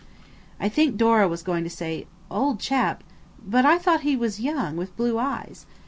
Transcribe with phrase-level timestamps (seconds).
[0.59, 4.97] I think Dora was going to say, "Old chap–but I thought he was young with
[4.97, 5.67] blue eyes?"